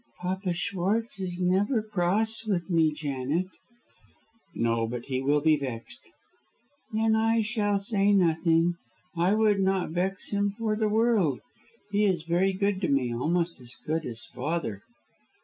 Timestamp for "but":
4.87-5.05